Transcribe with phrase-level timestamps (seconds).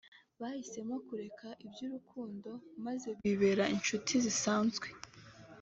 [0.39, 2.51] bahisemo kureka iby’urukundo
[2.85, 4.87] maze bibera inshuti zisanzwe